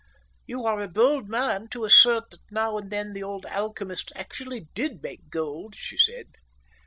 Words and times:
"You 0.47 0.63
are 0.65 0.79
a 0.79 0.87
bold 0.87 1.29
man 1.29 1.67
to 1.69 1.85
assert 1.85 2.31
that 2.31 2.39
now 2.49 2.75
and 2.75 2.91
then 2.91 3.13
the 3.13 3.21
old 3.21 3.45
alchemists 3.45 4.11
actually 4.15 4.61
did 4.73 5.03
make 5.03 5.29
gold," 5.29 5.75
she 5.75 5.95
said. 5.95 6.25